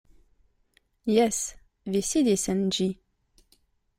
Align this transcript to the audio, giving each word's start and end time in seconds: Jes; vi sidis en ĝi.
Jes; 1.15 1.41
vi 1.97 2.01
sidis 2.09 2.47
en 2.55 2.63
ĝi. 2.79 2.89